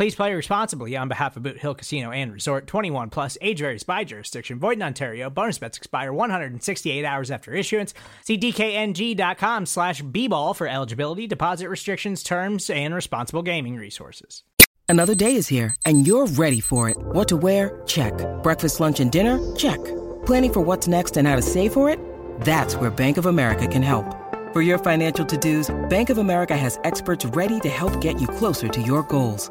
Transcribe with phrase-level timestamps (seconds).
[0.00, 3.82] Please play responsibly on behalf of Boot Hill Casino and Resort 21 plus age varies
[3.82, 4.58] by jurisdiction.
[4.58, 5.28] Void in Ontario.
[5.28, 7.92] Bonus bets expire 168 hours after issuance.
[8.24, 14.42] See DKNG.com slash B ball for eligibility, deposit restrictions, terms, and responsible gaming resources.
[14.88, 16.96] Another day is here, and you're ready for it.
[16.98, 17.82] What to wear?
[17.84, 18.14] Check.
[18.42, 19.36] Breakfast, lunch, and dinner?
[19.54, 19.84] Check.
[20.24, 22.00] Planning for what's next and how to save for it?
[22.40, 24.16] That's where Bank of America can help.
[24.54, 28.66] For your financial to-dos, Bank of America has experts ready to help get you closer
[28.66, 29.50] to your goals.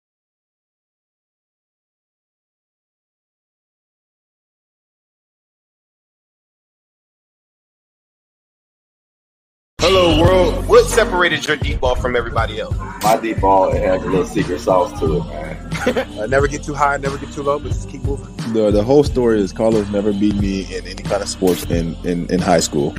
[10.81, 12.75] What separated your deep ball from everybody else?
[13.03, 16.17] My deep ball it has a little secret sauce to it, man.
[16.19, 18.35] uh, never get too high, never get too low, but just keep moving.
[18.51, 21.93] The the whole story is Carlos never beat me in any kind of sports in
[22.03, 22.95] in, in high school.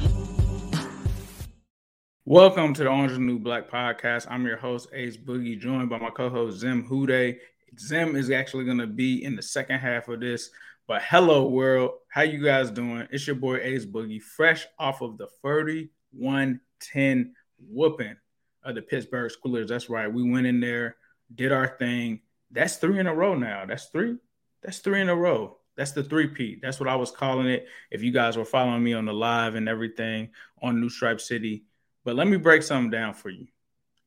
[2.25, 4.29] Welcome to the Orange and New Black podcast.
[4.31, 7.41] I'm your host Ace Boogie, joined by my co-host Zim Hude.
[7.81, 10.51] Zim is actually going to be in the second half of this.
[10.87, 11.95] But hello, world.
[12.07, 13.09] How you guys doing?
[13.11, 17.35] It's your boy Ace Boogie, fresh off of the 31 10
[17.69, 18.17] whooping
[18.65, 19.69] of the Pittsburgh Steelers.
[19.69, 20.13] That's right.
[20.13, 20.97] We went in there,
[21.35, 22.21] did our thing.
[22.51, 23.65] That's three in a row now.
[23.67, 24.17] That's three.
[24.63, 25.59] That's three in a row.
[25.77, 26.59] That's the three P.
[26.61, 27.67] That's what I was calling it.
[27.91, 30.31] If you guys were following me on the live and everything
[30.63, 31.65] on New Stripe City.
[32.05, 33.47] But let me break something down for you.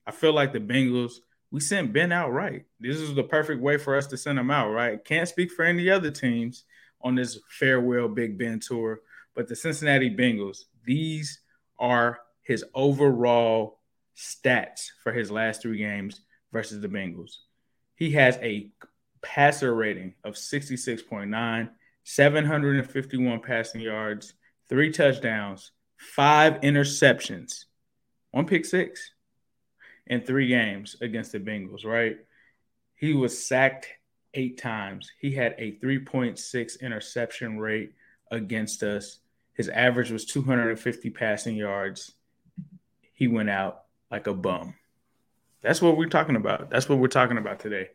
[0.05, 1.13] I feel like the Bengals,
[1.51, 2.65] we sent Ben out right.
[2.79, 5.03] This is the perfect way for us to send him out, right?
[5.03, 6.65] Can't speak for any other teams
[7.01, 9.01] on this farewell Big Ben tour,
[9.33, 11.39] but the Cincinnati Bengals, these
[11.79, 13.79] are his overall
[14.15, 16.21] stats for his last three games
[16.53, 17.37] versus the Bengals.
[17.95, 18.69] He has a
[19.21, 21.69] passer rating of 66.9,
[22.03, 24.35] 751 passing yards,
[24.69, 27.65] three touchdowns, five interceptions,
[28.31, 29.11] one pick six
[30.05, 32.17] in three games against the Bengals, right?
[32.95, 33.87] He was sacked
[34.35, 35.11] eight times.
[35.19, 37.93] He had a 3.6 interception rate
[38.29, 39.19] against us.
[39.53, 42.13] His average was 250 passing yards
[43.15, 44.75] he went out like a bum.
[45.61, 46.69] That's what we're talking about.
[46.69, 47.89] That's what we're talking about today.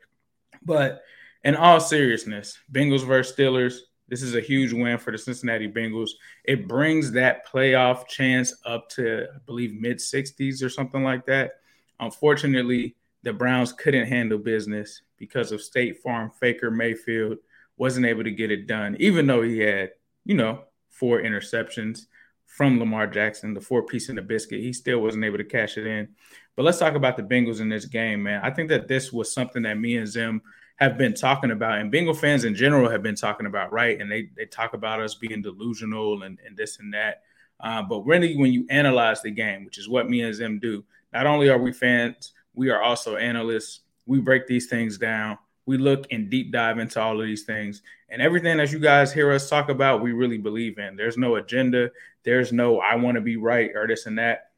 [0.62, 1.02] But
[1.44, 3.78] in all seriousness, Bengals versus Steelers,
[4.08, 6.10] this is a huge win for the Cincinnati Bengals.
[6.44, 11.52] It brings that playoff chance up to, I believe, mid 60s or something like that.
[12.00, 17.38] Unfortunately, the Browns couldn't handle business because of State Farm Baker Mayfield
[17.76, 19.92] wasn't able to get it done, even though he had,
[20.24, 22.06] you know, four interceptions
[22.50, 24.60] from Lamar Jackson, the four piece in the biscuit.
[24.60, 26.08] He still wasn't able to cash it in.
[26.56, 28.40] But let's talk about the Bengals in this game, man.
[28.42, 30.42] I think that this was something that me and Zim
[30.76, 34.00] have been talking about, and Bengal fans in general have been talking about, right?
[34.00, 37.22] And they they talk about us being delusional and, and this and that.
[37.60, 40.84] Uh, but really, when you analyze the game, which is what me and Zim do,
[41.12, 43.80] not only are we fans, we are also analysts.
[44.06, 45.38] We break these things down.
[45.66, 47.82] We look and deep dive into all of these things.
[48.08, 50.96] And everything that you guys hear us talk about, we really believe in.
[50.96, 51.90] There's no agenda.
[52.24, 54.50] There's no, I want to be right or this and that.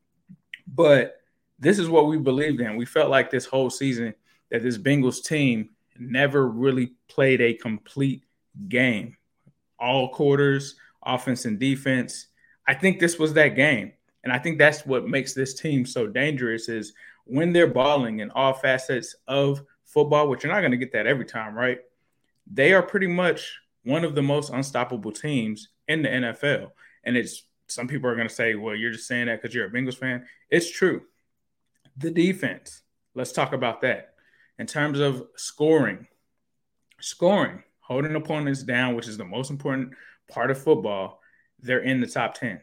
[0.67, 1.21] But
[1.59, 2.77] this is what we believed in.
[2.77, 4.15] We felt like this whole season
[4.51, 8.25] that this Bengals team never really played a complete
[8.69, 9.17] game.
[9.79, 12.29] All quarters, offense and defense.
[12.67, 13.93] I think this was that game.
[14.25, 16.93] And I think that's what makes this team so dangerous is
[17.25, 21.07] when they're balling in all facets of football, which you're not going to get that
[21.07, 21.79] every time, right?
[22.51, 26.71] They are pretty much one of the most unstoppable teams in the NFL.
[27.05, 29.67] And it's some people are going to say, well, you're just saying that because you're
[29.67, 30.27] a Bengals fan.
[30.51, 31.03] It's true.
[31.97, 32.83] The defense,
[33.15, 34.15] let's talk about that.
[34.59, 36.07] In terms of scoring,
[37.01, 39.93] scoring, holding opponents down, which is the most important
[40.31, 41.21] part of football,
[41.61, 42.61] they're in the top 10,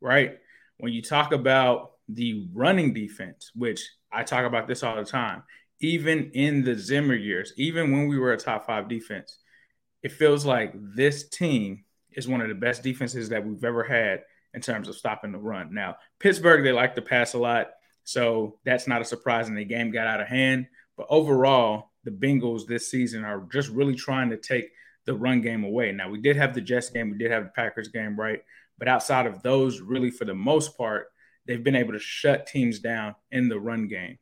[0.00, 0.38] right?
[0.78, 5.42] when you talk about the running defense, which I talk about this all the time,
[5.80, 9.38] even in the Zimmer years, even when we were a top five defense,
[10.02, 14.22] it feels like this team is one of the best defenses that we've ever had
[14.54, 15.74] in terms of stopping the run.
[15.74, 17.70] Now, Pittsburgh, they like to pass a lot.
[18.04, 19.48] So that's not a surprise.
[19.48, 20.66] And the game got out of hand.
[20.96, 24.70] But overall, the Bengals this season are just really trying to take
[25.04, 25.92] the run game away.
[25.92, 28.42] Now, we did have the Jets game, we did have the Packers game, right?
[28.78, 31.08] But outside of those, really for the most part,
[31.46, 34.18] they've been able to shut teams down in the run game.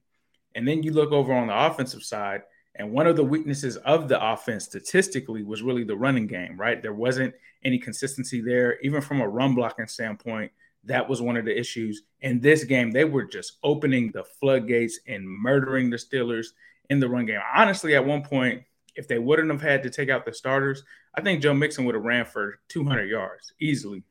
[0.54, 2.42] And then you look over on the offensive side,
[2.76, 6.82] and one of the weaknesses of the offense statistically was really the running game, right?
[6.82, 7.34] There wasn't
[7.64, 10.50] any consistency there, even from a run blocking standpoint.
[10.84, 12.02] That was one of the issues.
[12.20, 16.48] In this game, they were just opening the floodgates and murdering the Steelers
[16.90, 17.40] in the run game.
[17.54, 18.64] Honestly, at one point,
[18.96, 20.82] if they wouldn't have had to take out the starters,
[21.14, 24.02] I think Joe Mixon would have ran for 200 yards easily.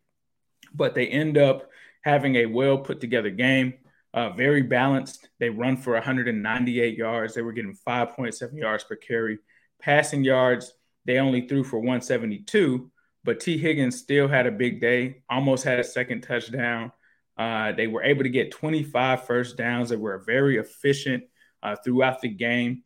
[0.74, 1.70] But they end up
[2.02, 3.74] having a well put together game,
[4.14, 5.28] uh, very balanced.
[5.40, 7.34] They run for 198 yards.
[7.34, 9.40] They were getting 5.7 yards per carry.
[9.82, 10.74] Passing yards,
[11.06, 12.92] they only threw for 172,
[13.24, 16.92] but Tee Higgins still had a big day, almost had a second touchdown.
[17.38, 19.90] Uh, they were able to get 25 first downs.
[19.90, 21.24] They were very efficient
[21.64, 22.84] uh, throughout the game.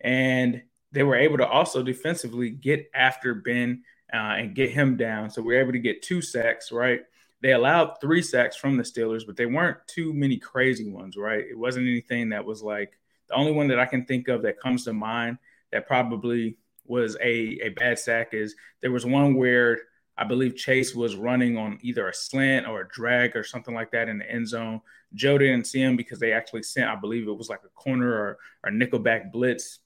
[0.00, 3.82] And they were able to also defensively get after Ben
[4.12, 5.30] uh, and get him down.
[5.30, 7.00] So we are able to get two sacks, right?
[7.42, 11.44] They allowed three sacks from the Steelers, but they weren't too many crazy ones, right?
[11.48, 12.98] It wasn't anything that was like
[13.28, 15.38] the only one that I can think of that comes to mind
[15.72, 16.56] that probably
[16.86, 19.80] was a, a bad sack is there was one where
[20.16, 23.90] I believe Chase was running on either a slant or a drag or something like
[23.90, 24.80] that in the end zone.
[25.12, 28.10] Joe didn't see him because they actually sent, I believe it was like a corner
[28.10, 29.80] or, or nickelback blitz.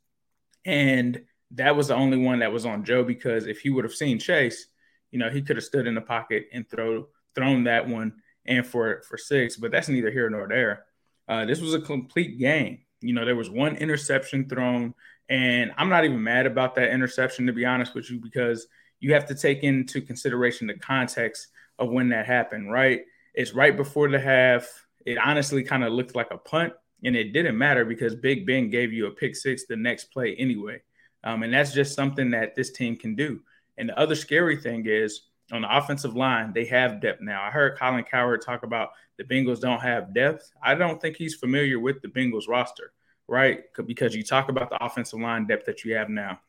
[0.64, 3.94] And that was the only one that was on Joe because if he would have
[3.94, 4.66] seen Chase,
[5.10, 8.14] you know, he could have stood in the pocket and throw thrown that one
[8.46, 9.56] and for for six.
[9.56, 10.84] But that's neither here nor there.
[11.28, 12.80] Uh, this was a complete game.
[13.00, 14.94] You know, there was one interception thrown
[15.30, 18.66] and I'm not even mad about that interception, to be honest with you, because
[18.98, 21.46] you have to take into consideration the context
[21.78, 23.02] of when that happened, right?
[23.32, 24.68] It's right before the half.
[25.06, 26.72] It honestly kind of looked like a punt,
[27.04, 30.34] and it didn't matter because Big Ben gave you a pick six the next play
[30.34, 30.82] anyway.
[31.22, 33.40] Um, and that's just something that this team can do.
[33.78, 35.22] And the other scary thing is
[35.52, 37.42] on the offensive line, they have depth now.
[37.42, 40.52] I heard Colin Cowherd talk about the Bengals don't have depth.
[40.62, 42.92] I don't think he's familiar with the Bengals roster
[43.30, 43.62] right?
[43.86, 46.40] Because you talk about the offensive line depth that you have now.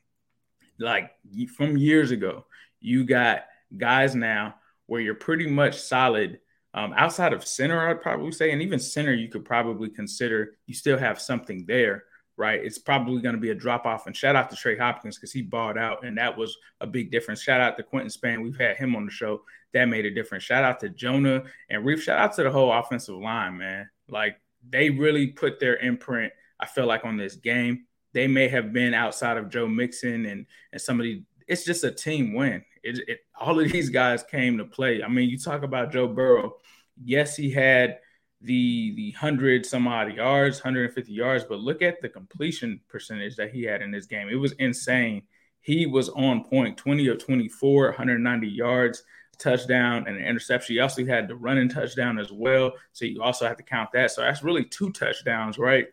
[0.80, 1.12] Like
[1.56, 2.45] from years ago,
[2.80, 3.45] you got
[3.77, 4.56] guys now
[4.88, 6.39] where you're pretty much solid.
[6.74, 10.74] Um, outside of center, I'd probably say, and even center, you could probably consider you
[10.74, 12.06] still have something there,
[12.37, 12.63] right?
[12.63, 14.07] It's probably going to be a drop off.
[14.07, 17.11] And shout out to Trey Hopkins because he bought out, and that was a big
[17.11, 17.41] difference.
[17.41, 18.41] Shout out to Quinton Spain.
[18.41, 19.43] We've had him on the show.
[19.73, 20.43] That made a difference.
[20.43, 22.01] Shout out to Jonah and Reiff.
[22.01, 23.89] Shout out to the whole offensive line, man.
[24.09, 24.37] Like
[24.67, 27.85] they really put their imprint I feel like on this game.
[28.13, 31.25] They may have been outside of Joe Mixon and and somebody.
[31.47, 32.63] It's just a team win.
[32.83, 35.03] It, it all of these guys came to play.
[35.03, 36.57] I mean, you talk about Joe Burrow.
[37.03, 37.99] Yes, he had
[38.41, 43.51] the the hundred some odd yards, 150 yards, but look at the completion percentage that
[43.51, 44.29] he had in this game.
[44.29, 45.23] It was insane.
[45.61, 49.03] He was on point, 20 of 24, 190 yards,
[49.38, 50.75] touchdown, and an interception.
[50.75, 52.73] He also had the running touchdown as well.
[52.93, 54.09] So you also have to count that.
[54.09, 55.88] So that's really two touchdowns, right?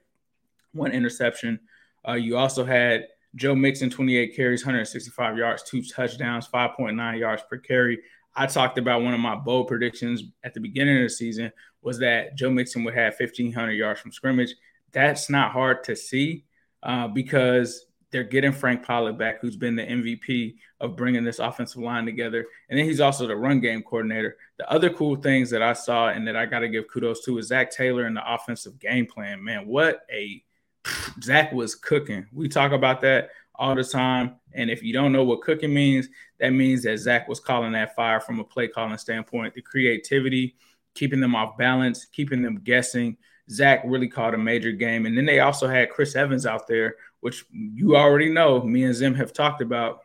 [0.72, 1.60] one interception.
[2.06, 7.58] Uh, you also had Joe Mixon, 28 carries, 165 yards, two touchdowns, 5.9 yards per
[7.58, 7.98] carry.
[8.34, 11.98] I talked about one of my bold predictions at the beginning of the season was
[11.98, 14.54] that Joe Mixon would have 1,500 yards from scrimmage.
[14.92, 16.44] That's not hard to see
[16.82, 21.82] uh, because they're getting Frank Pollack back, who's been the MVP of bringing this offensive
[21.82, 22.46] line together.
[22.68, 24.36] And then he's also the run game coordinator.
[24.56, 27.38] The other cool things that I saw and that I got to give kudos to
[27.38, 29.44] is Zac Taylor and the offensive game plan.
[29.44, 30.42] Man, what a
[31.22, 32.26] Zac was cooking.
[32.32, 34.36] We talk about that all the time.
[34.52, 36.08] And if you don't know what cooking means,
[36.40, 39.54] that means that Zac was calling that fire from a play calling standpoint.
[39.54, 40.56] The creativity,
[40.94, 43.16] keeping them off balance, keeping them guessing.
[43.50, 45.06] Zac really called a major game.
[45.06, 48.62] And then they also had Chris Evans out there, which you already know.
[48.62, 50.00] Me and Zim have talked about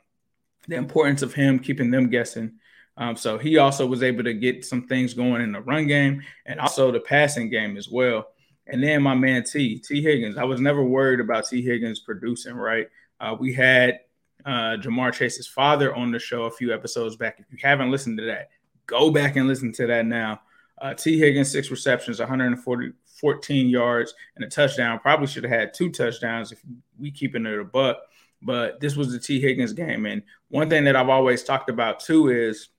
[0.67, 2.53] the importance of him keeping them guessing.
[2.95, 6.21] Um, so he also was able to get some things going in the run game
[6.45, 8.27] and also the passing game as well.
[8.67, 10.37] And then my man T, Tee Higgins.
[10.37, 12.87] I was never worried about Tee Higgins producing, right?
[13.23, 14.01] Uh, we had
[14.45, 17.39] uh, Ja'Marr Chase's father on the show a few episodes back.
[17.39, 18.49] If you haven't listened to that,
[18.85, 20.41] go back and listen to that now.
[20.81, 24.99] Uh, Tee Higgins, six receptions, 140, 14 yards, and a touchdown.
[24.99, 26.61] Probably should have had two touchdowns if
[26.99, 27.99] we keeping it a buck.
[28.41, 30.05] But this was the Tee Higgins game.
[30.05, 32.69] And one thing that I've always talked about too is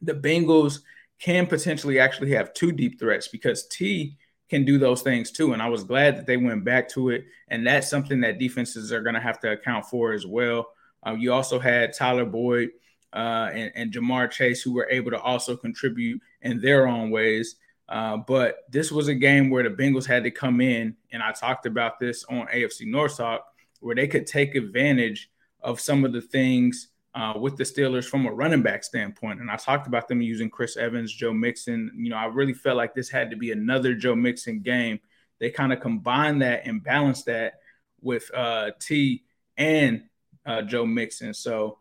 [0.00, 0.82] the Bengals
[1.18, 4.16] can potentially actually have two deep threats because T
[4.52, 5.54] can do those things too.
[5.54, 7.24] And I was glad that they went back to it.
[7.48, 10.68] And that's something that defenses are going to have to account for as well.
[11.02, 12.68] Um, you also had Tyler Boyd
[13.14, 17.56] uh, and, and, Ja'Marr Chase who were able to also contribute in their own ways.
[17.88, 21.32] Uh, but this was a game where the Bengals had to come in, and I
[21.32, 23.44] talked about this on AFC North Talk,
[23.80, 25.30] where they could take advantage
[25.60, 29.40] of some of the things uh, with the Steelers from a running back standpoint.
[29.40, 31.90] And I talked about them using Chris Evans, Joe Mixon.
[31.96, 35.00] You know, I really felt like this had to be another Joe Mixon game.
[35.38, 37.54] They kind of combined that and balanced that
[38.00, 39.24] with uh, T
[39.56, 40.04] and
[40.46, 41.34] uh, Joe Mixon.
[41.34, 41.78] So,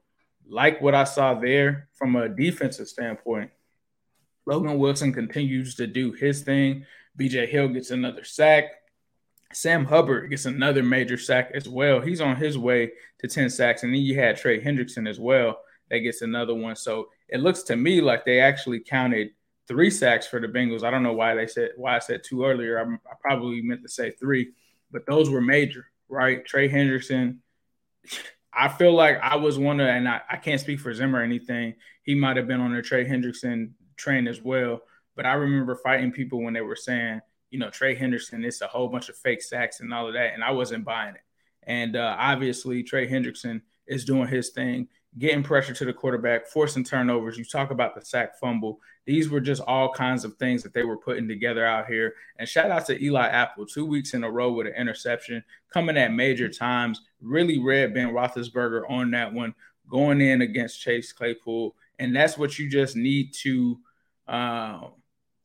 [0.48, 3.52] like what I saw there from a defensive standpoint,
[4.46, 6.86] Logan Wilson continues to do his thing.
[7.18, 8.81] BJ Hill gets another sack.
[9.54, 12.00] Sam Hubbard gets another major sack as well.
[12.00, 13.84] He's on his way to 10 sacks.
[13.84, 15.58] And then you had Trey Hendrickson as well
[15.92, 16.76] that gets another one.
[16.76, 19.32] So it looks to me like they actually counted
[19.68, 20.84] three sacks for the Bengals.
[20.84, 22.80] I don't know why they said why I said two earlier.
[22.80, 24.54] I, I probably meant to say three,
[24.90, 26.46] but those were major, right?
[26.46, 27.38] Trey Hendrickson.
[28.54, 31.24] I feel like I was one of, and I, I can't speak for Zimmer or
[31.24, 31.76] anything.
[32.04, 34.82] He might have been on the Trey Hendrickson train as well.
[35.16, 38.68] But I remember fighting people when they were saying you know, Trey Henderson, it's a
[38.68, 40.34] whole bunch of fake sacks and all of that.
[40.34, 41.22] And I wasn't buying it.
[41.64, 44.88] And uh, obviously, Trey Hendrickson is doing his thing,
[45.20, 47.38] getting pressure to the quarterback, forcing turnovers.
[47.38, 48.80] You talk about the sack fumble.
[49.06, 52.16] These were just all kinds of things that they were putting together out here.
[52.40, 55.98] And shout out to Eli Apple, two weeks in a row with an interception, coming
[55.98, 57.02] at major times.
[57.22, 59.54] Really read Ben Roethlisberger on that one,
[59.90, 61.76] going in against Chase Claypool.
[62.00, 63.78] And that's what you just need to.
[64.28, 64.88] Uh,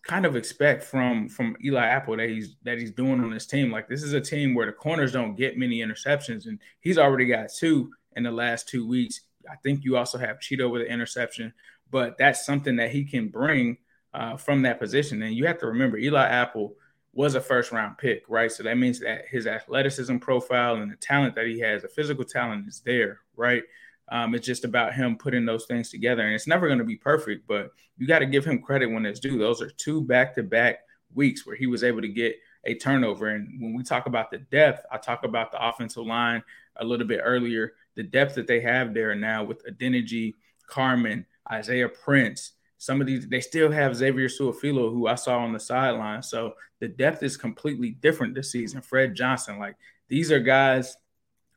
[0.06, 3.70] kind of expect from from Eli Apple that he's that he's doing on this team.
[3.70, 7.26] Like this is a team where the corners don't get many interceptions, and he's already
[7.26, 9.22] got two in the last two weeks.
[9.50, 11.52] I think you also have Cheeto with an interception,
[11.90, 13.78] but that's something that he can bring
[14.14, 15.22] uh, from that position.
[15.22, 16.74] And you have to remember, Eli Apple
[17.12, 18.50] was a first round pick, right?
[18.52, 22.24] So that means that his athleticism profile and the talent that he has, the physical
[22.24, 23.62] talent is there, right?
[24.08, 26.96] Um, it's just about him putting those things together, and it's never going to be
[26.96, 29.38] perfect, but you got to give him credit when it's due.
[29.38, 30.78] Those are two back-to-back
[31.14, 33.28] weeks where he was able to get a turnover.
[33.28, 36.42] And when we talk about the depth, I talk about the offensive line
[36.76, 37.72] a little bit earlier.
[37.94, 40.34] The depth that they have there now with Adeniji,
[40.66, 45.52] Carman, Isaiah Prince, some of these they still have Xavier Su'a-Filo, who I saw on
[45.52, 46.22] the sideline.
[46.22, 48.82] So the depth is completely different this season.
[48.82, 49.76] Fred Johnson, like
[50.08, 50.96] these are guys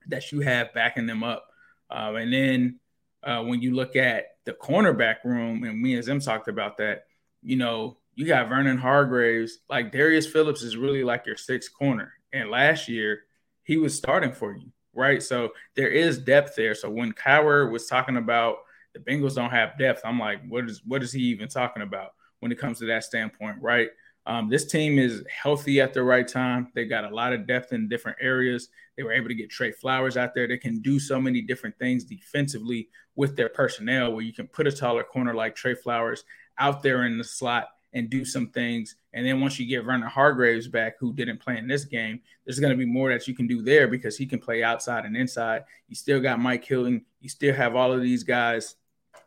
[0.07, 1.48] that you have backing them up.
[1.89, 2.79] Um, and then
[3.23, 7.05] uh, when you look at the cornerback room, and me and Zim talked about that,
[7.41, 12.13] you know, you got Vernon Hargreaves, like Darius Phillips is really like your sixth corner.
[12.33, 13.21] And last year,
[13.63, 15.21] he was starting for you, right?
[15.23, 16.75] So there is depth there.
[16.75, 18.57] So when Cowherd was talking about
[18.93, 22.13] the Bengals don't have depth, I'm like, what is what is he even talking about
[22.39, 23.89] when it comes to that standpoint, right?
[24.29, 26.71] Um, this team is healthy at the right time.
[26.75, 28.69] They got a lot of depth in different areas.
[28.95, 30.47] They were able to get Tre Flowers out there.
[30.47, 34.67] They can do so many different things defensively with their personnel where you can put
[34.67, 36.25] a taller corner like Tre Flowers
[36.59, 38.97] out there in the slot and do some things.
[39.13, 42.59] And then once you get Vernon Hargreaves back, who didn't play in this game, there's
[42.59, 45.17] going to be more that you can do there because he can play outside and
[45.17, 45.63] inside.
[45.87, 47.03] You still got Mike Hilton.
[47.19, 48.75] You still have all of these guys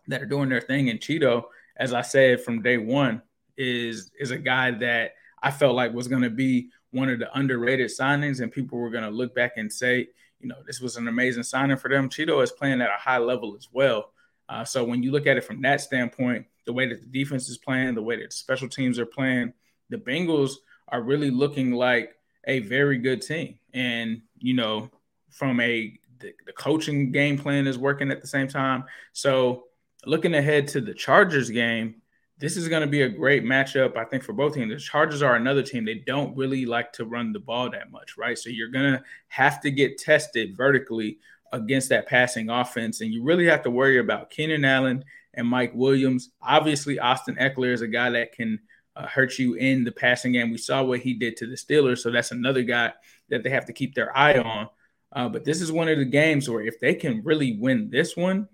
[0.07, 0.91] that are doing their thing.
[0.91, 3.21] And Cheeto, as I said from day one,
[3.57, 7.37] is is a guy that I felt like was going to be one of the
[7.37, 10.09] underrated signings, and people were going to look back and say,
[10.41, 12.09] you know, this was an amazing signing for them.
[12.09, 14.13] Cheeto is playing at a high level as well.
[14.49, 17.49] Uh, so when you look at it from that standpoint, the way that the defense
[17.49, 19.53] is playing, the way that special teams are playing,
[19.89, 20.57] the Bengals
[20.89, 22.17] are really looking like
[22.47, 23.59] a very good team.
[23.73, 24.91] And you know,
[25.31, 28.85] from a the, the coaching game plan is working at the same time.
[29.13, 29.65] So
[30.05, 32.02] looking ahead to the Chargers game,
[32.43, 34.73] this is going to be a great matchup, I think, for both teams.
[34.73, 35.85] The Chargers are another team.
[35.85, 38.37] They don't really like to run the ball that much, right?
[38.37, 41.19] So you're going to have to get tested vertically
[41.53, 43.01] against that passing offense.
[43.01, 46.31] And you really have to worry about Keenan Allen and Mike Williams.
[46.43, 48.59] Obviously, Austin Ekeler is a guy that can
[48.97, 50.51] uh, hurt you in the passing game.
[50.51, 51.99] We saw what he did to the Steelers.
[51.99, 52.93] So that's another guy
[53.29, 54.69] that they have to keep their eye on.
[55.13, 58.17] Uh, but this is one of the games where if they can really win this
[58.17, 58.49] one,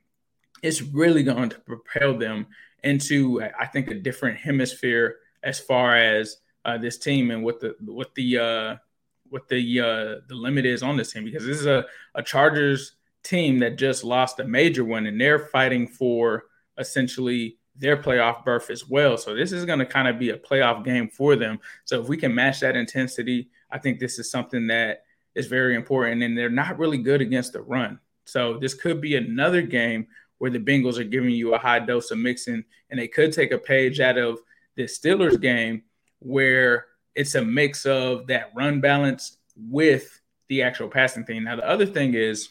[0.62, 2.48] it's really going to propel them
[2.84, 7.74] into I think a different hemisphere as far as uh, this team and what the
[7.80, 8.76] what the uh,
[9.28, 12.96] what the uh, the limit is on this team because this is a, a Chargers
[13.22, 16.44] team that just lost a major one and they're fighting for
[16.78, 19.16] essentially their playoff berth as well.
[19.16, 21.60] So this is going to kind of be a playoff game for them.
[21.84, 25.04] So if we can match that intensity, I think this is something that
[25.34, 26.22] is very important.
[26.22, 28.00] And they're not really good against the run.
[28.24, 30.08] So this could be another game
[30.38, 33.52] where the Bengals are giving you a high dose of Mixon, and they could take
[33.52, 34.40] a page out of
[34.76, 35.82] the Steelers game
[36.20, 41.44] where it's a mix of that run balance with the actual passing thing.
[41.44, 42.48] Now, the other thing is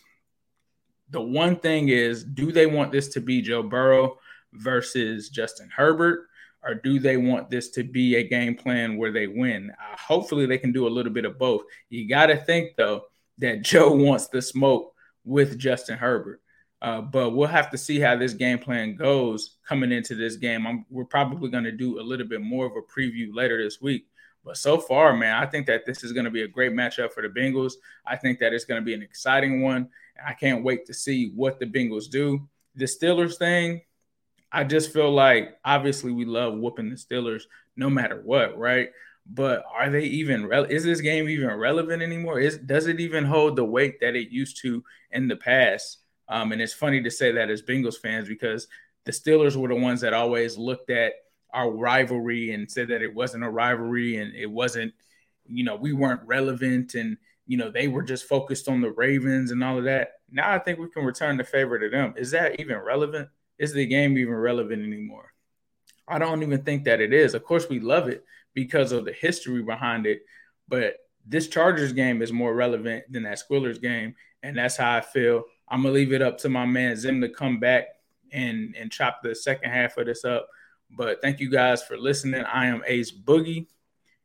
[1.10, 4.18] the one thing is, do they want this to be Joe Burrow
[4.54, 6.28] versus Justin Herbert?
[6.64, 9.72] Or do they want this to be a game plan where they win?
[9.72, 11.62] Uh, hopefully, they can do a little bit of both.
[11.90, 13.04] You got to think, though,
[13.38, 16.42] that Joe wants the smoke with Justin Herbert.
[16.82, 20.68] Uh, but we'll have to see how this game plan goes coming into this game.
[20.68, 23.82] I'm, we're probably going to do a little bit more of a preview later this
[23.82, 24.06] week.
[24.44, 27.12] But so far, man, I think that this is going to be a great matchup
[27.12, 27.74] for the Bengals.
[28.06, 29.90] I think that it's going to be an exciting one.
[30.26, 32.48] I can't wait to see what the Bengals do.
[32.76, 33.82] The Steelers thing,
[34.52, 37.44] I just feel like obviously we love whooping the Steelers
[37.76, 38.92] no matter what, right?
[39.30, 42.40] But are they even re- is this game even relevant anymore?
[42.40, 45.98] Is does it even hold the weight that it used to in the past?
[46.30, 48.68] Um, and it's funny to say that as Bengals fans because
[49.06, 51.14] the Steelers were the ones that always looked at
[51.54, 54.94] our rivalry and said that it wasn't a rivalry and it wasn't,
[55.46, 57.18] you know, we weren't relevant and
[57.48, 60.20] you know they were just focused on the Ravens and all of that.
[60.30, 62.14] Now I think we can return the favor to them.
[62.18, 63.30] Is that even relevant?
[63.58, 65.34] Is the game even relevant anymore?
[66.08, 67.34] I don't even think that it is.
[67.34, 70.22] Of course, we love it because of the history behind it,
[70.68, 75.02] but this Chargers game is more relevant than that Squillers game, and that's how I
[75.02, 75.44] feel.
[75.70, 77.88] I'm gonna leave it up to my man Zim to come back
[78.32, 80.48] and and chop the second half of this up.
[80.90, 82.44] But thank you guys for listening.
[82.44, 83.68] I am Ace Boogie.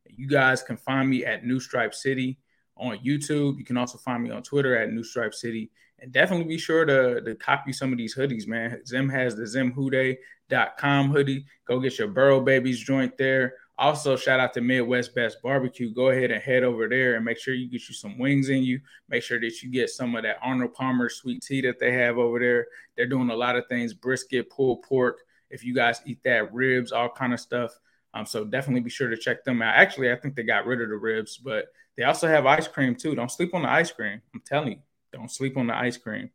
[0.06, 2.38] You guys can find me at New Stripe City
[2.76, 3.58] on YouTube.
[3.58, 5.70] You can also find me on Twitter at New Stripe City.
[5.98, 8.84] And definitely be sure to, to copy some of these hoodies, man.
[8.86, 11.46] Zim has the zimhude.com hoodie.
[11.66, 13.54] Go get your Burrow Babies joint there.
[13.78, 15.92] Also, shout out to Midwest Best Barbecue.
[15.92, 18.62] Go ahead and head over there and make sure you get you some wings in
[18.62, 18.80] you.
[19.08, 22.18] Make sure that you get some of that Arnold Palmer sweet tea that they have
[22.18, 22.66] over there.
[22.96, 26.92] They're doing a lot of things brisket, pulled pork, if you guys eat that, ribs,
[26.92, 27.72] all kind of stuff.
[28.14, 29.74] Um, so definitely be sure to check them out.
[29.74, 32.94] Actually, I think they got rid of the ribs, but they also have ice cream
[32.94, 33.14] too.
[33.14, 34.20] Don't sleep on the ice cream.
[34.34, 34.78] I'm telling you,
[35.12, 36.30] don't sleep on the ice cream.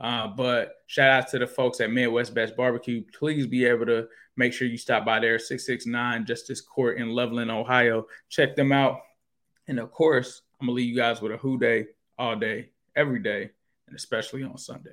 [0.00, 3.02] Uh, but shout out to the folks at Midwest Best Barbecue.
[3.18, 7.50] Please be able to make sure you stop by there, 669 Justice Court in Loveland,
[7.50, 8.06] Ohio.
[8.30, 9.00] Check them out.
[9.68, 13.20] And of course, I'm gonna leave you guys with a who day all day, every
[13.20, 13.50] day,
[13.86, 14.90] and especially on Sunday.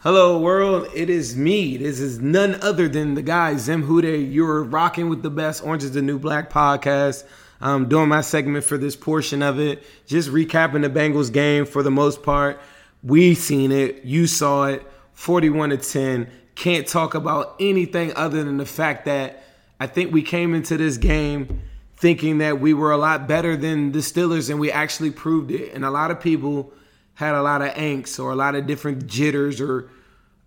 [0.00, 0.88] Hello, world.
[0.94, 1.76] It is me.
[1.76, 4.30] This is none other than the guy, Zim Hude.
[4.32, 7.24] You're rocking with the best Orange is the New Black podcast.
[7.60, 9.82] I'm doing my segment for this portion of it.
[10.06, 12.60] Just recapping the Bengals game for the most part.
[13.02, 14.04] We seen it.
[14.04, 14.86] You saw it.
[15.14, 16.30] 41 to 10.
[16.54, 19.42] Can't talk about anything other than the fact that
[19.80, 21.62] I think we came into this game
[21.96, 25.72] thinking that we were a lot better than the Steelers, and we actually proved it.
[25.74, 26.72] And a lot of people
[27.14, 29.90] had a lot of angst or a lot of different jitters or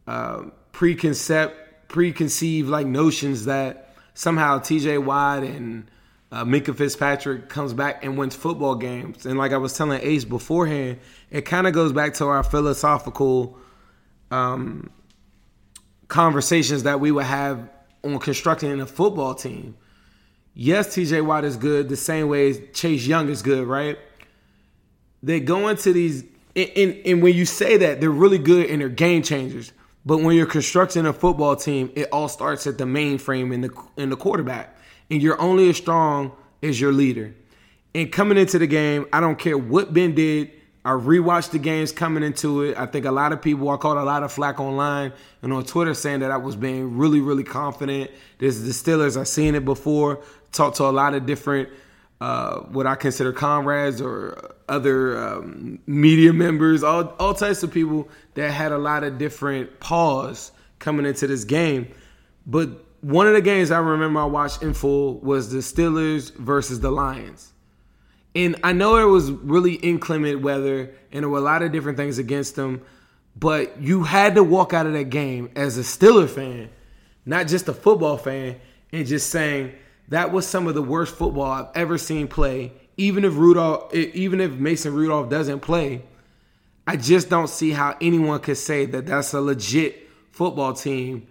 [0.08, 1.54] uh, preconcept
[1.90, 5.92] preconceived like notions that somehow TJ Watt and
[6.32, 9.26] uh, Minkah Fitzpatrick comes back and wins football games.
[9.26, 13.58] And like I was telling Ace beforehand, it kind of goes back to our philosophical
[14.32, 14.90] um,
[16.08, 17.70] conversations that we would have
[18.04, 19.76] on constructing a football team.
[20.54, 23.98] Yes, TJ Watt is good the same way Chase Young is good, right?
[25.24, 26.24] They go into these
[26.56, 29.72] and, and, and, when you say that, they're really good and they're game changers.
[30.06, 33.70] But when you're constructing a football team, it all starts at the mainframe in the
[33.96, 34.76] in the quarterback,
[35.12, 36.32] and you're only as strong
[36.64, 37.36] as your leader.
[37.94, 40.52] And coming into the game, I don't care what Ben did.
[40.84, 42.78] I rewatched the games coming into it.
[42.80, 45.12] I think a lot of people, I caught a lot of flack online
[45.44, 48.10] and on Twitter saying that I was being really, really confident.
[48.40, 49.20] This is the Steelers.
[49.20, 50.24] I've seen it before.
[50.54, 51.70] Talked to a lot of different
[52.22, 58.08] uh, what I consider comrades or other um, media members, all, all types of people
[58.36, 61.92] that had a lot of different pause coming into this game.
[62.46, 62.70] But
[63.02, 66.92] one of the games I remember I watched in full was the Steelers versus the
[66.92, 67.52] Lions.
[68.36, 71.98] And I know it was really inclement weather and there were a lot of different
[71.98, 72.82] things against them,
[73.36, 76.70] but you had to walk out of that game as a Steeler fan,
[77.26, 78.60] not just a football fan,
[78.94, 79.74] and just saying,
[80.10, 82.74] that was some of the worst football I've ever seen play.
[82.98, 86.04] Even if Rudolph, even if Mason Rudolph doesn't play,
[86.86, 91.28] I just don't see how anyone could say that that's a legit football team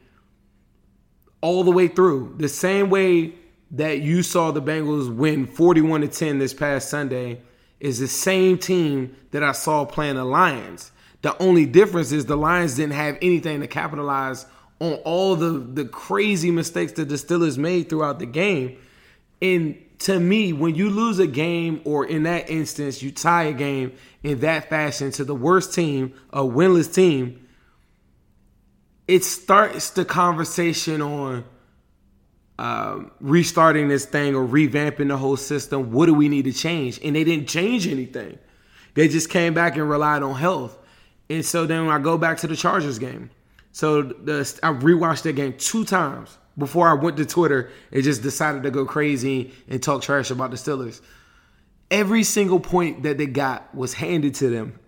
[1.40, 2.34] all the way through.
[2.38, 3.34] The same way
[3.72, 7.40] that you saw the Bengals win 41 to 10 this past Sunday
[7.78, 10.90] is the same team that I saw playing the Lions.
[11.22, 14.46] The only difference is the Lions didn't have anything to capitalize
[14.80, 18.78] on all the the crazy mistakes that the Steelers made throughout the game.
[19.42, 23.52] And to me, when you lose a game or in that instance you tie a
[23.52, 27.46] game in that fashion to the worst team, a winless team,
[29.10, 31.44] it starts the conversation on
[32.60, 35.90] um, restarting this thing or revamping the whole system.
[35.90, 37.00] What do we need to change?
[37.02, 38.38] And they didn't change anything.
[38.94, 40.78] They just came back and relied on health.
[41.28, 43.30] And so then I go back to the Chargers game.
[43.72, 48.22] So the I rewatched that game two times before I went to Twitter and just
[48.22, 51.00] decided to go crazy and talk trash about the Steelers.
[51.90, 54.78] Every single point that they got was handed to them,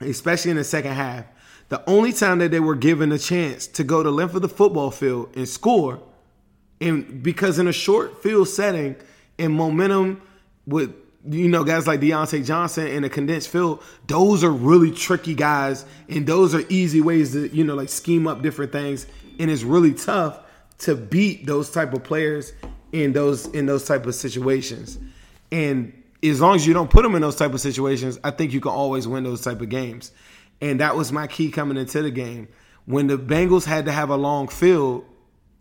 [0.00, 1.26] especially in the second half.
[1.68, 4.48] The only time that they were given a chance to go the length of the
[4.48, 6.00] football field and score,
[6.80, 8.96] and because in a short field setting
[9.38, 10.22] and momentum
[10.66, 10.94] with
[11.28, 15.84] you know guys like Diontae Johnson in a condensed field, those are really tricky guys,
[16.08, 19.06] and those are easy ways to you know like scheme up different things,
[19.38, 20.40] and it's really tough
[20.78, 22.52] to beat those type of players
[22.92, 24.98] in those in those type of situations.
[25.52, 28.52] And as long as you don't put them in those type of situations, I think
[28.52, 30.12] you can always win those type of games.
[30.60, 32.48] And that was my key coming into the game.
[32.86, 35.04] When the Bengals had to have a long field,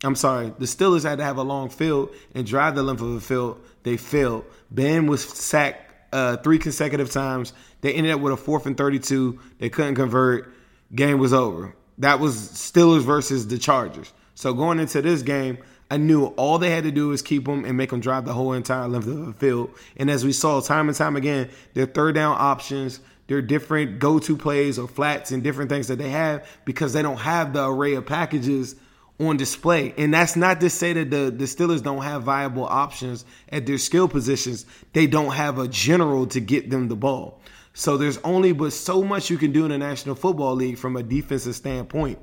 [0.04, 3.14] I'm sorry, the Steelers had to have a long field and drive the length of
[3.14, 4.46] the field, they failed.
[4.72, 7.54] Ben was sacked uh, three consecutive times.
[7.82, 9.40] They ended up with a fourth and 32.
[9.60, 10.54] They couldn't convert.
[10.94, 11.76] Game was over.
[11.98, 14.14] That was Steelers versus the Chargers.
[14.36, 15.58] So going into this game,
[15.90, 18.34] I knew all they had to do was keep them and make them drive the
[18.34, 19.72] whole entire length of the field.
[19.96, 24.38] And as we saw time and time again, their third down options, their different go-to
[24.38, 27.94] plays or flats and different things that they have because they don't have the array
[27.94, 28.76] of packages
[29.20, 29.94] on display.
[29.98, 33.78] And that's not to say that the, the Steelers don't have viable options at their
[33.78, 34.66] skill positions.
[34.94, 37.42] They don't have a general to get them the ball.
[37.74, 40.96] So there's only but so much you can do in the National Football League from
[40.96, 42.20] a defensive standpoint.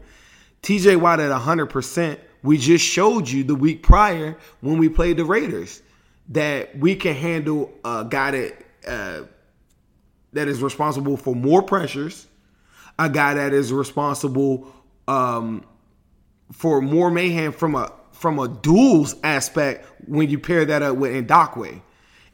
[0.62, 2.18] TJ Watt at 100%.
[2.42, 5.82] We just showed you the week prior when we played the Raiders
[6.30, 9.22] that we can handle a guy that uh,
[10.34, 12.26] that is responsible for more pressures,
[12.98, 14.72] a guy that is responsible
[15.08, 15.64] um,
[16.52, 21.12] for more mayhem from a from a duels aspect when you pair that up with
[21.12, 21.80] Ngakoue.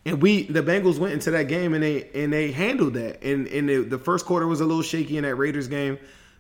[0.04, 3.22] And we the Bengals went into that game and they and they handled that.
[3.22, 5.98] And and the, the first quarter was a little shaky in that Raiders game.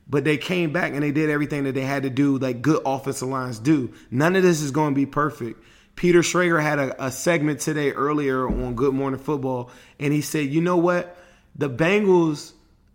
[0.08, 2.82] But they came back and they did everything that they had to do, like good
[2.84, 3.92] offensive lines do.
[4.10, 5.62] None of this is going to be perfect.
[5.94, 9.70] Peter Schrager had a, a segment today earlier on Good Morning Football,
[10.00, 11.16] and he said, you know what?
[11.56, 12.52] The Bengals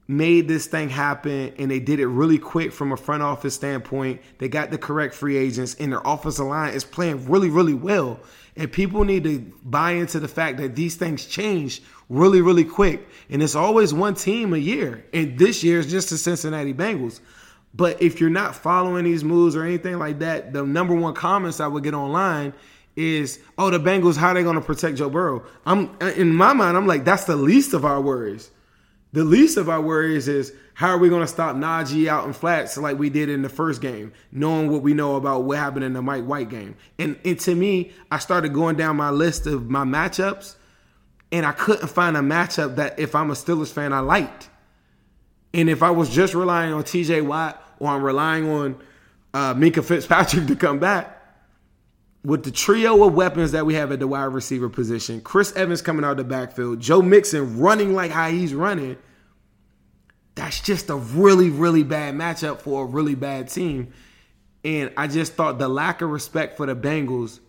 [0.08, 4.22] made this thing happen and they did it really quick from a front office standpoint.
[4.38, 8.20] They got the correct free agents and their offensive line is playing really, really well.
[8.56, 13.08] And people need to buy into the fact that these things change really, really quick.
[13.30, 15.06] And it's always one team a year.
[15.14, 17.20] And this year is just the Cincinnati Bengals.
[17.74, 21.60] But if you're not following these moves or anything like that, the number one comments
[21.60, 22.54] I would get online
[22.96, 26.54] is, "Oh, the Bengals, how are they going to protect Joe Burrow?" I'm in my
[26.54, 28.52] mind, I'm like, that's the least of our worries.
[29.14, 32.34] The least of our worries is how are we going to stop Najee out in
[32.34, 35.86] flats like we did in the first game, knowing what we know about what happened
[35.86, 36.76] in the Mike White game.
[37.00, 40.56] And, and to me, I started going down my list of my matchups
[41.32, 44.50] and I couldn't find a matchup that if I'm a Steelers fan I liked.
[45.54, 48.78] And if I was just relying on TJ Watt or I'm relying on
[49.34, 51.15] uh, Minkah Fitzpatrick to come back,
[52.26, 55.82] with the trio of weapons that we have at the wide receiver position, Chris Evans
[55.82, 58.98] coming out of the backfield, Joe Mixon running like how he's running,
[60.34, 63.94] that's just a really, really bad matchup for a really bad team.
[64.64, 67.40] And I just thought the lack of respect for the Bengals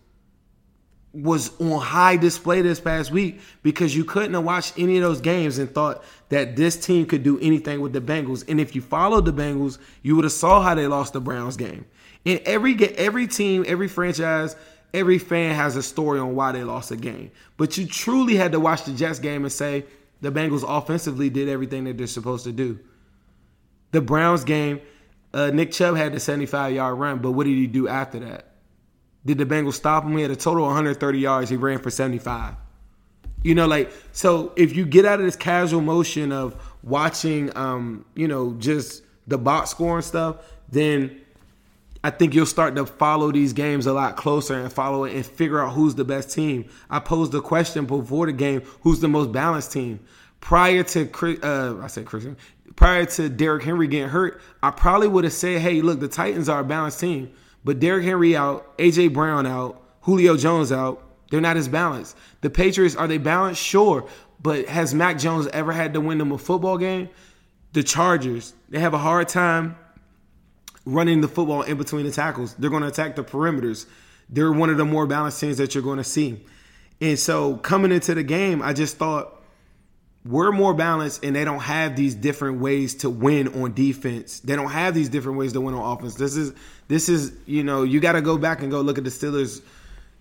[1.15, 5.23] was on high display this past week because you couldn't have watched any of those
[5.23, 8.45] games and thought that this team could do anything with the Bengals.
[8.47, 11.57] And if you followed the Bengals, you would have saw how they lost the Browns
[11.57, 11.87] game.
[12.27, 14.57] And every every team, every franchise,
[14.93, 17.31] every fan has a story on why they lost a game.
[17.57, 19.85] But you truly had to watch the Jets game and say
[20.21, 22.81] the Bengals offensively did everything that they're supposed to do.
[23.93, 24.81] The Browns game,
[25.33, 28.53] uh, Nick Chubb had the 75 yard run, but what did he do after that?
[29.25, 30.17] Did the Bengals stop him?
[30.17, 31.49] He had a total of 130 yards.
[31.49, 32.55] He ran for 75.
[33.43, 34.53] You know, like so.
[34.57, 39.39] If you get out of this casual motion of watching, um, you know, just the
[39.39, 41.21] box score and stuff, then
[42.07, 45.27] I think you'll start to follow these games a lot closer and follow it and
[45.27, 46.69] figure out who's the best team.
[46.89, 49.99] I posed the question before the game: Who's the most balanced team?
[50.39, 52.37] Prior to uh, I said Christian,
[52.77, 56.49] prior to Derrick Henry getting hurt, I probably would have said, "Hey, look, the Titans
[56.49, 57.33] are a balanced team."
[57.65, 61.03] But Derrick Henry out, AJ Brown out, Julio Jones out.
[61.33, 62.17] They're not as balanced.
[62.41, 63.61] The Patriots are they balanced?
[63.61, 64.09] Sure,
[64.41, 67.09] but has Mac Jones ever had to win them a football game?
[67.73, 69.77] The Chargers they have a hard time
[70.87, 72.55] running the football in between the tackles.
[72.55, 73.87] They're going to attack the perimeters.
[74.31, 76.45] They're one of the more balanced teams that you're going to see.
[77.01, 79.43] And so coming into the game, I just thought
[80.25, 84.41] we're more balanced and they don't have these different ways to win on defense.
[84.41, 86.15] They don't have these different ways to win on offense.
[86.15, 86.53] This is
[86.89, 89.61] this is, you know, you got to go back and go look at the Steelers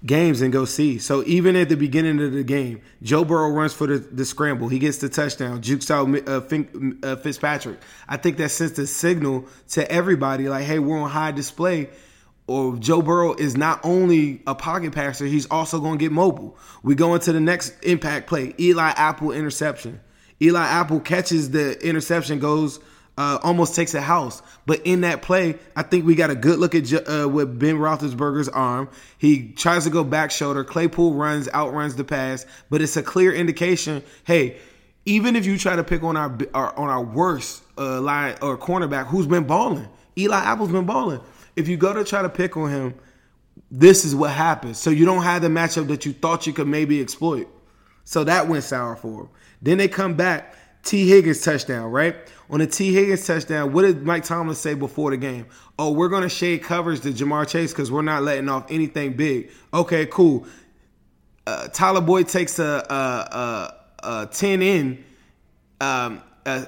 [0.05, 0.99] games and go see.
[0.99, 4.67] So even at the beginning of the game, Joe Burrow runs for the, the scramble.
[4.67, 6.69] He gets the touchdown, jukes out uh, Fink,
[7.03, 7.79] uh, Fitzpatrick.
[8.07, 11.89] I think that sends the signal to everybody like, hey, we're on high display.
[12.47, 16.55] Or Joe Burrow is not only a pocket passer, he's also going to get mobile.
[16.83, 19.99] We go into the next impact play Eli Apple interception.
[20.39, 22.79] Eli Apple catches the interception, goes
[23.17, 24.41] uh, almost takes a house.
[24.65, 27.75] But in that play, I think we got a good look at uh, with Ben
[27.75, 28.89] Roethlisberger's arm.
[29.17, 30.63] He tries to go back shoulder.
[30.63, 34.03] Claypool runs, outruns the pass, but it's a clear indication.
[34.25, 34.57] Hey,
[35.05, 38.57] even if you try to pick on our, our on our worst uh, line or
[38.57, 41.21] cornerback who's been balling, Eli Apple's been balling.
[41.55, 42.95] If you go to try to pick on him,
[43.71, 44.77] this is what happens.
[44.77, 47.47] So you don't have the matchup that you thought you could maybe exploit.
[48.03, 49.29] So that went sour for him.
[49.61, 50.55] Then they come back.
[50.85, 52.15] Tee Higgins touchdown, right?
[52.49, 55.47] On the Tee Higgins touchdown, what did Mike Tomlin say before the game?
[55.79, 59.13] Oh, we're going to shade coverage to Ja'Marr Chase because we're not letting off anything
[59.13, 59.49] big.
[59.73, 60.45] Okay, cool.
[61.47, 65.03] Uh, Tyler Boyd takes a, a, a, a 10 in
[65.81, 66.21] um,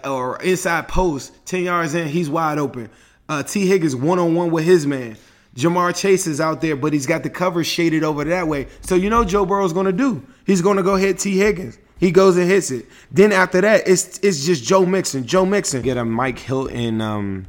[0.04, 2.90] or inside post, 10 yards in, he's wide open.
[3.30, 5.16] Uh, Tee Higgins one on one with his man.
[5.56, 8.68] Ja'Marr Chase is out there, but he's got the cover shaded over that way.
[8.82, 10.26] So you know Joe Burrow's going to do.
[10.46, 11.78] He's going to go hit Tee Higgins.
[12.00, 12.86] He goes and hits it.
[13.12, 15.26] Then after that, it's it's just Joe Mixon.
[15.26, 17.48] Joe Mixon get a Mike Hilton um,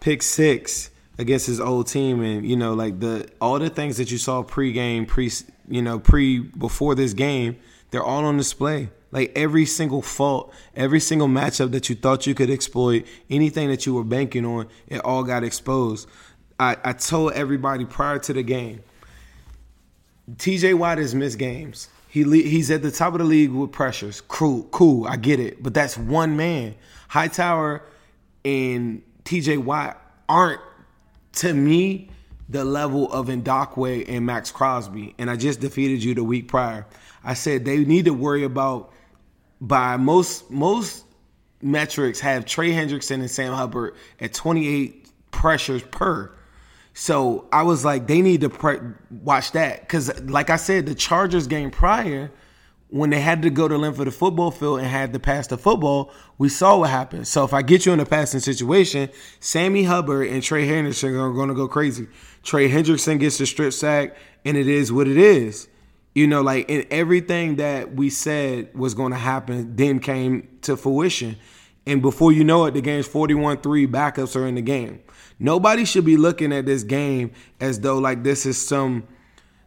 [0.00, 4.10] pick six against his old team, and you know like the all the things that
[4.10, 5.30] you saw pregame, pre
[5.68, 7.56] you know pre before this game,
[7.90, 8.90] they're all on display.
[9.12, 13.86] Like every single fault, every single matchup that you thought you could exploit, anything that
[13.86, 16.08] you were banking on, it all got exposed.
[16.58, 18.82] I, I told everybody prior to the game,
[20.36, 21.88] TJ Watt has missed games.
[22.16, 24.22] He he's at the top of the league with pressures.
[24.22, 25.62] Cool, cool, I get it.
[25.62, 26.74] But that's one man.
[27.08, 27.82] Hightower
[28.42, 30.62] and TJ Watt aren't
[31.34, 32.08] to me
[32.48, 35.14] the level of Ngakoue and Maxx Crosby.
[35.18, 36.86] And I just defeated you the week prior.
[37.22, 38.94] I said they need to worry about
[39.60, 41.04] by most most
[41.60, 46.32] metrics have Trey Hendrickson and Sam Hubbard at 28 pressures per.
[46.98, 51.46] So I was like, they need to watch that because, like I said, the Chargers
[51.46, 52.32] game prior,
[52.88, 55.46] when they had to go to length of the football field and had to pass
[55.46, 57.28] the football, we saw what happened.
[57.28, 61.34] So if I get you in a passing situation, Sammy Hubbard and Trey Hendrickson are
[61.34, 62.08] going to go crazy.
[62.42, 65.68] Trey Hendrickson gets the strip sack, and it is what it is.
[66.14, 71.36] You know, like everything that we said was going to happen then came to fruition.
[71.86, 75.00] And before you know it, the game's 41 3, backups are in the game.
[75.38, 79.06] Nobody should be looking at this game as though like this is some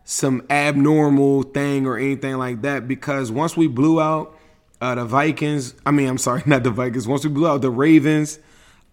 [0.04, 4.36] some abnormal thing or anything like that because once we blew out
[4.82, 7.08] uh, the Vikings, I mean, I'm sorry, not the Vikings.
[7.08, 8.40] Once we blew out the Ravens,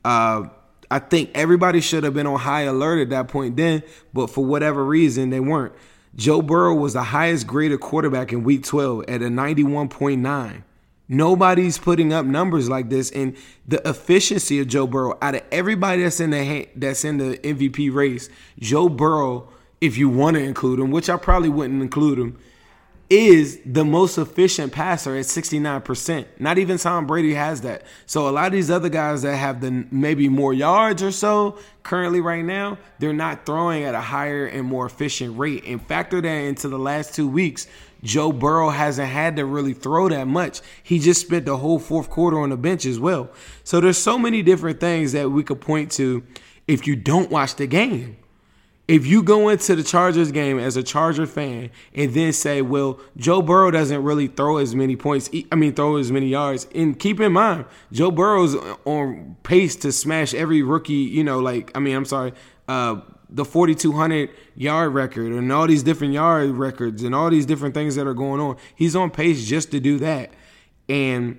[0.05, 0.49] uh,
[0.91, 4.45] I think everybody should have been on high alert at that point then, but for
[4.45, 5.73] whatever reason, they weren't.
[6.15, 10.63] Joe Burrow was the highest graded quarterback in week 12 at a 91.9.
[11.09, 16.03] Nobody's putting up numbers like this, and the efficiency of Joe Burrow out of everybody
[16.03, 19.49] that's in the that's in the MVP race, Joe Burrow,
[19.81, 22.39] if you want to include him, which I probably wouldn't include him,
[23.09, 26.27] is the most efficient passer at 69%.
[26.41, 27.85] Not even Tom Brady has that.
[28.07, 31.59] So a lot of these other guys that have the maybe more yards or so
[31.85, 35.63] currently right now, they're not throwing at a higher and more efficient rate.
[35.67, 37.69] And factor that into the last two weeks,
[38.07, 40.61] Joe Burrow hasn't had to really throw that much.
[40.83, 43.31] He just spent the whole fourth quarter on the bench as well.
[43.65, 46.23] So there's so many different things that we could point to
[46.67, 48.17] if you don't watch the game.
[48.89, 53.01] If you go into the Chargers game as a Charger fan and then say, well,
[53.17, 56.69] Joe Burrow doesn't really throw as many points, I mean, throw as many yards.
[56.73, 61.73] And keep in mind, Joe Burrow's on pace to smash every rookie, you know, like,
[61.75, 62.33] I mean, I'm sorry,
[62.69, 67.75] uh, the 4200 yard record and all these different yard records and all these different
[67.75, 68.57] things that are going on.
[68.75, 70.31] He's on pace just to do that.
[70.89, 71.39] And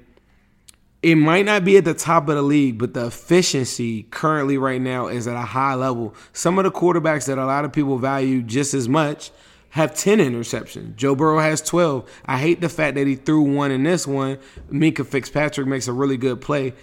[1.01, 4.81] it might not be at the top of the league, but the efficiency currently right
[4.81, 6.13] now is at a high level.
[6.33, 9.31] Some of the quarterbacks that a lot of people value just as much
[9.69, 10.95] have 10 interceptions.
[10.95, 12.09] Joe Burrow has 12.
[12.25, 14.39] I hate the fact that he threw one in this one.
[14.71, 16.73] Minkah Fitzpatrick makes a really good play.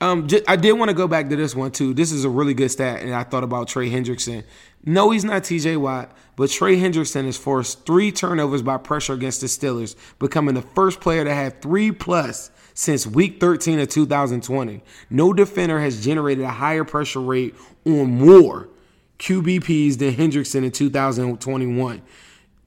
[0.00, 1.94] Um, just, I did want to go back to this one too.
[1.94, 4.44] This is a really good stat, and I thought about Trey Hendrickson.
[4.84, 9.40] No, he's not TJ Watt, but Trey Hendrickson has forced three turnovers by pressure against
[9.40, 14.82] the Steelers, becoming the first player to have three plus since week 13 of 2020.
[15.08, 17.54] No defender has generated a higher pressure rate
[17.86, 18.68] on more
[19.20, 22.02] QBPs than Hendrickson in 2021.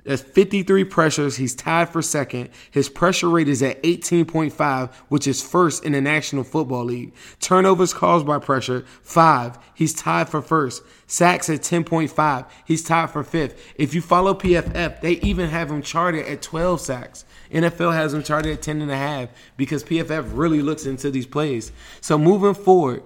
[0.07, 1.35] That's 53 pressures.
[1.35, 2.49] He's tied for second.
[2.71, 7.13] His pressure rate is at 18.5, which is first in the National Football League.
[7.41, 9.59] Turnovers caused by pressure, five.
[9.75, 10.81] He's tied for first.
[11.07, 12.45] Sacks at 10.5.
[12.63, 13.61] He's tied for fifth.
[13.75, 17.25] If you follow PFF, they even have him charted at 12 sacks.
[17.51, 21.27] NFL has him charted at 10 and a half because PFF really looks into these
[21.27, 21.73] plays.
[21.99, 23.03] So moving forward,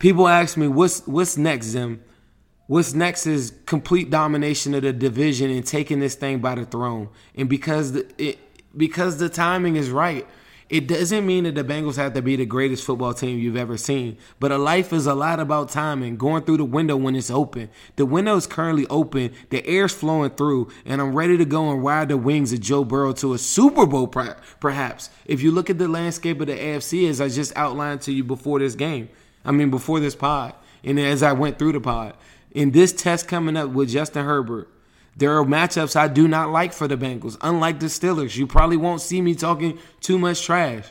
[0.00, 2.02] people ask me, what's what's next, Zim?
[2.72, 7.10] What's next is complete domination of the division and taking this thing by the throne.
[7.34, 8.38] And because the, it
[8.74, 10.26] because the timing is right,
[10.70, 13.76] it doesn't mean that the Bengals have to be the greatest football team you've ever
[13.76, 14.16] seen.
[14.40, 17.68] But a life is a lot about timing, going through the window when it's open.
[17.96, 21.84] The window is currently open, the air's flowing through, and I'm ready to go and
[21.84, 25.10] ride the wings of Joe Burrow to a Super Bowl, perhaps.
[25.26, 28.24] If you look at the landscape of the AFC, as I just outlined to you
[28.24, 29.10] before this game,
[29.44, 30.54] I mean, before this pod,
[30.84, 32.14] and as I went through the pod,
[32.54, 34.68] in this test coming up with Justin Herbert,
[35.16, 37.36] there are matchups I do not like for the Bengals.
[37.40, 40.84] Unlike the Steelers, you probably won't see me talking too much trash.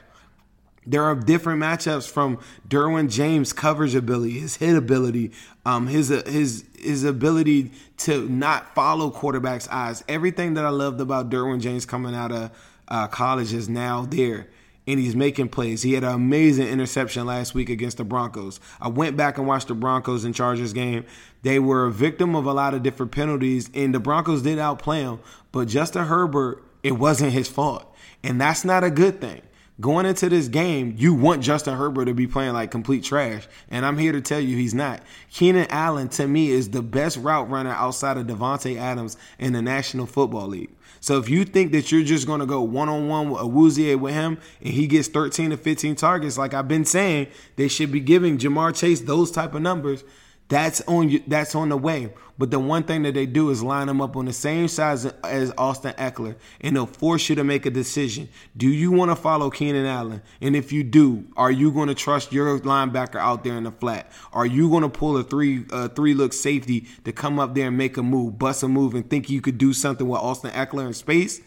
[0.86, 5.32] There are different matchups from Derwin James' coverage ability, his hit ability,
[5.63, 10.04] um, his his his ability to not follow quarterbacks' eyes.
[10.08, 12.52] Everything that I loved about Derwin James coming out of
[12.88, 14.47] uh, college is now there
[14.88, 15.82] and he's making plays.
[15.82, 18.60] He had an amazing interception last week against the Broncos.
[18.80, 21.06] I went back and watched the Broncos and Chargers game.
[21.43, 25.04] They were a victim of a lot of different penalties, and the Broncos did outplay
[25.04, 25.19] them.
[25.51, 29.41] But Justin Herbert, it wasn't his fault, and that's not a good thing.
[29.80, 33.84] Going into this game, you want Justin Herbert to be playing like complete trash, and
[33.84, 35.01] I'm here to tell you he's not.
[35.32, 39.62] Keenan Allen, to me, is the best route runner outside of Davante Adams in the
[39.62, 40.69] National Football League.
[40.99, 43.99] So if you think that you're just going to go one on one with Awuzie
[43.99, 47.91] with him and he gets 13 to 15 targets, like I've been saying, they should
[47.91, 50.04] be giving Ja'Marr Chase those type of numbers.
[50.51, 51.23] That's on you.
[51.27, 52.11] That's on the way.
[52.37, 55.05] But the one thing that they do is line them up on the same size
[55.05, 58.27] as Austin Ekeler, and they'll force you to make a decision.
[58.57, 60.21] Do you want to follow Keenan Allen?
[60.41, 63.71] And if you do, are you going to trust your linebacker out there in the
[63.71, 64.11] flat?
[64.33, 65.63] Are you going to pull a three
[65.95, 69.09] three look safety to come up there and make a move, bust a move, and
[69.09, 71.39] think you could do something with Austin Ekeler in space?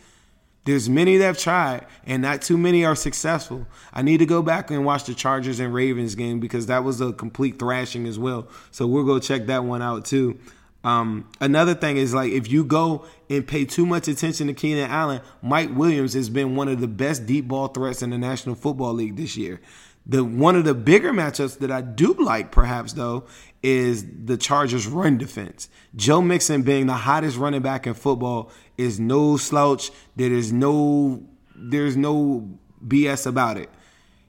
[0.64, 3.66] There's many that have tried, and not too many are successful.
[3.92, 7.00] I need to go back and watch the Chargers and Ravens game because that was
[7.00, 8.48] a complete thrashing as well.
[8.70, 10.38] So we'll go check that one out too.
[10.82, 14.90] Um, another thing is like if you go and pay too much attention to Keenan
[14.90, 18.54] Allen, Mike Williams has been one of the best deep ball threats in the National
[18.54, 19.60] Football League this year.
[20.06, 23.24] The one of the bigger matchups that I do like, perhaps though,
[23.62, 25.70] is the Chargers' run defense.
[25.96, 29.90] Joe Mixon being the hottest running back in football is no slouch.
[30.16, 33.70] There is no there's no BS about it.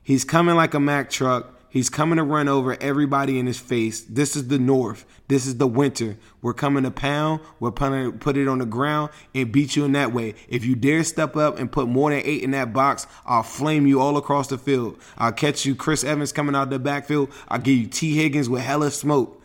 [0.01, 1.54] He's coming like a Mack truck.
[1.75, 3.99] He's coming to run over everybody in his face.
[3.99, 5.05] This is the North.
[5.27, 6.17] This is the winter.
[6.41, 7.41] We're coming to pound.
[7.59, 10.35] We're putting put it on the ground and beat you in that way.
[10.47, 13.85] If you dare step up and put more than eight in that box, I'll flame
[13.88, 14.97] you all across the field.
[15.17, 17.29] I'll catch you, Chris Evans coming out the backfield.
[17.49, 19.43] I'll give you Tee Higgins with hella smoke.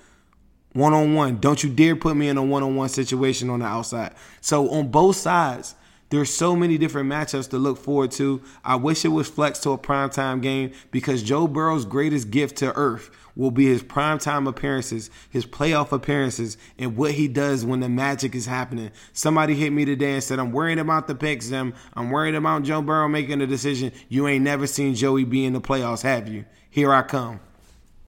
[0.73, 1.41] One on one.
[1.41, 4.15] Don't you dare put me in a one on one situation on the outside.
[4.41, 5.75] So on both sides,
[6.11, 8.43] there's so many different matchups to look forward to.
[8.65, 12.73] I wish it was flexed to a primetime game because Joe Burrow's greatest gift to
[12.77, 17.89] earth will be his primetime appearances, his playoff appearances, and what he does when the
[17.89, 18.91] magic is happening.
[19.13, 21.75] Somebody hit me today and said, I'm worried about the picks, them.
[21.95, 23.93] I'm worried about Joe Burrow making a decision.
[24.09, 26.45] You ain't never seen Joey be in the playoffs, have you?
[26.71, 27.41] Here I come.